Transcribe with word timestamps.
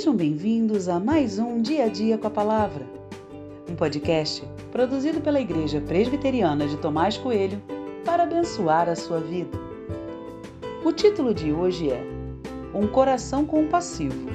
Sejam 0.00 0.16
bem-vindos 0.16 0.88
a 0.88 0.98
mais 0.98 1.38
um 1.38 1.60
Dia 1.60 1.84
a 1.84 1.88
Dia 1.88 2.16
com 2.16 2.26
a 2.26 2.30
Palavra, 2.30 2.86
um 3.70 3.74
podcast 3.74 4.42
produzido 4.72 5.20
pela 5.20 5.38
Igreja 5.38 5.78
Presbiteriana 5.78 6.66
de 6.66 6.78
Tomás 6.78 7.18
Coelho 7.18 7.62
para 8.02 8.22
abençoar 8.22 8.88
a 8.88 8.96
sua 8.96 9.20
vida. 9.20 9.58
O 10.82 10.90
título 10.90 11.34
de 11.34 11.52
hoje 11.52 11.90
é 11.90 12.02
Um 12.74 12.86
Coração 12.86 13.44
Compassivo 13.44 14.26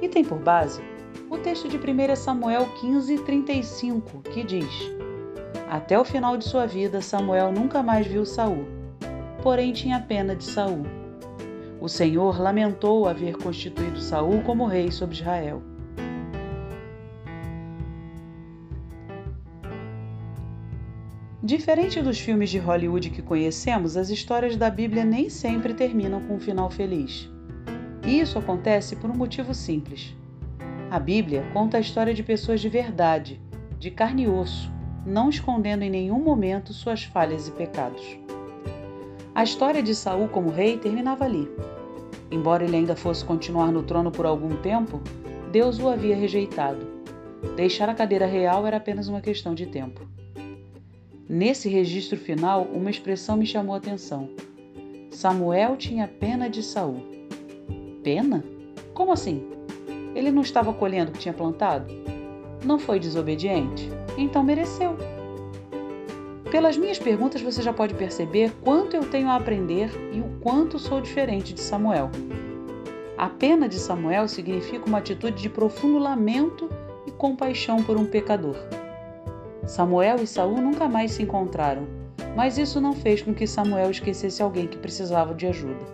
e 0.00 0.08
tem 0.08 0.24
por 0.24 0.38
base 0.38 0.80
o 1.28 1.36
texto 1.36 1.66
de 1.68 1.78
1 1.78 2.14
Samuel 2.14 2.68
15, 2.80 3.18
35, 3.24 4.20
que 4.22 4.44
diz: 4.44 4.92
Até 5.68 5.98
o 5.98 6.04
final 6.04 6.36
de 6.36 6.44
sua 6.44 6.64
vida, 6.64 7.02
Samuel 7.02 7.50
nunca 7.50 7.82
mais 7.82 8.06
viu 8.06 8.24
Saul, 8.24 8.64
porém 9.42 9.72
tinha 9.72 9.98
pena 9.98 10.36
de 10.36 10.44
Saul 10.44 10.86
o 11.86 11.88
Senhor 11.88 12.40
lamentou 12.40 13.06
haver 13.06 13.36
constituído 13.36 14.00
Saul 14.00 14.42
como 14.42 14.66
rei 14.66 14.90
sobre 14.90 15.14
Israel. 15.14 15.62
Diferente 21.40 22.02
dos 22.02 22.18
filmes 22.18 22.50
de 22.50 22.58
Hollywood 22.58 23.08
que 23.10 23.22
conhecemos, 23.22 23.96
as 23.96 24.10
histórias 24.10 24.56
da 24.56 24.68
Bíblia 24.68 25.04
nem 25.04 25.30
sempre 25.30 25.74
terminam 25.74 26.20
com 26.26 26.34
um 26.34 26.40
final 26.40 26.68
feliz. 26.68 27.30
E 28.04 28.18
isso 28.18 28.36
acontece 28.36 28.96
por 28.96 29.08
um 29.08 29.16
motivo 29.16 29.54
simples. 29.54 30.12
A 30.90 30.98
Bíblia 30.98 31.44
conta 31.52 31.76
a 31.76 31.80
história 31.80 32.12
de 32.12 32.24
pessoas 32.24 32.60
de 32.60 32.68
verdade, 32.68 33.40
de 33.78 33.92
carne 33.92 34.24
e 34.24 34.28
osso, 34.28 34.72
não 35.06 35.30
escondendo 35.30 35.82
em 35.82 35.90
nenhum 35.90 36.18
momento 36.18 36.72
suas 36.72 37.04
falhas 37.04 37.46
e 37.46 37.52
pecados. 37.52 38.25
A 39.36 39.44
história 39.44 39.82
de 39.82 39.94
Saul 39.94 40.28
como 40.28 40.48
rei 40.48 40.78
terminava 40.78 41.26
ali. 41.26 41.46
Embora 42.30 42.64
ele 42.64 42.74
ainda 42.74 42.96
fosse 42.96 43.22
continuar 43.22 43.70
no 43.70 43.82
trono 43.82 44.10
por 44.10 44.24
algum 44.24 44.56
tempo, 44.62 44.98
Deus 45.52 45.78
o 45.78 45.90
havia 45.90 46.16
rejeitado. 46.16 46.86
Deixar 47.54 47.86
a 47.90 47.94
cadeira 47.94 48.24
real 48.24 48.66
era 48.66 48.78
apenas 48.78 49.08
uma 49.08 49.20
questão 49.20 49.54
de 49.54 49.66
tempo. 49.66 50.00
Nesse 51.28 51.68
registro 51.68 52.16
final, 52.16 52.62
uma 52.62 52.88
expressão 52.88 53.36
me 53.36 53.44
chamou 53.44 53.74
a 53.74 53.78
atenção. 53.78 54.30
Samuel 55.10 55.76
tinha 55.76 56.08
pena 56.08 56.48
de 56.48 56.62
Saul. 56.62 57.02
Pena? 58.02 58.42
Como 58.94 59.12
assim? 59.12 59.46
Ele 60.14 60.30
não 60.30 60.40
estava 60.40 60.72
colhendo 60.72 61.10
o 61.10 61.12
que 61.12 61.20
tinha 61.20 61.34
plantado? 61.34 61.92
Não 62.64 62.78
foi 62.78 62.98
desobediente? 62.98 63.90
Então 64.16 64.42
mereceu. 64.42 64.96
Pelas 66.50 66.76
minhas 66.76 66.98
perguntas 66.98 67.42
você 67.42 67.60
já 67.60 67.72
pode 67.72 67.94
perceber 67.94 68.52
quanto 68.62 68.94
eu 68.94 69.04
tenho 69.10 69.28
a 69.28 69.36
aprender 69.36 69.90
e 70.12 70.20
o 70.20 70.40
quanto 70.40 70.78
sou 70.78 71.00
diferente 71.00 71.52
de 71.52 71.60
Samuel. 71.60 72.10
A 73.18 73.28
pena 73.28 73.68
de 73.68 73.78
Samuel 73.78 74.28
significa 74.28 74.86
uma 74.86 74.98
atitude 74.98 75.42
de 75.42 75.48
profundo 75.48 75.98
lamento 75.98 76.70
e 77.06 77.10
compaixão 77.10 77.82
por 77.82 77.96
um 77.96 78.06
pecador. 78.06 78.56
Samuel 79.66 80.22
e 80.22 80.26
Saul 80.26 80.60
nunca 80.60 80.88
mais 80.88 81.12
se 81.12 81.24
encontraram, 81.24 81.88
mas 82.36 82.58
isso 82.58 82.80
não 82.80 82.92
fez 82.92 83.22
com 83.22 83.34
que 83.34 83.46
Samuel 83.46 83.90
esquecesse 83.90 84.40
alguém 84.40 84.68
que 84.68 84.78
precisava 84.78 85.34
de 85.34 85.46
ajuda. 85.46 85.84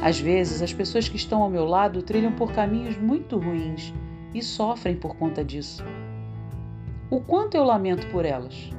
Às 0.00 0.18
vezes, 0.18 0.62
as 0.62 0.72
pessoas 0.72 1.08
que 1.08 1.16
estão 1.16 1.42
ao 1.42 1.50
meu 1.50 1.64
lado 1.64 2.02
trilham 2.02 2.32
por 2.32 2.52
caminhos 2.52 2.96
muito 2.96 3.38
ruins 3.38 3.92
e 4.32 4.42
sofrem 4.42 4.96
por 4.96 5.16
conta 5.16 5.44
disso. 5.44 5.84
O 7.10 7.20
quanto 7.20 7.56
eu 7.56 7.64
lamento 7.64 8.06
por 8.08 8.24
elas? 8.24 8.70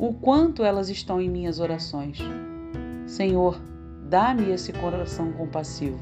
O 0.00 0.14
quanto 0.14 0.64
elas 0.64 0.88
estão 0.88 1.20
em 1.20 1.28
minhas 1.28 1.60
orações. 1.60 2.16
Senhor, 3.06 3.60
dá-me 4.08 4.50
esse 4.50 4.72
coração 4.72 5.30
compassivo. 5.32 6.00